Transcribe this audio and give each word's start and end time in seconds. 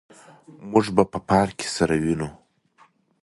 موږ 0.69 0.85
به 0.95 1.03
په 1.11 1.19
پارک 1.29 1.53
کي 1.59 1.67
سره 1.75 1.93
ووينو. 1.97 2.29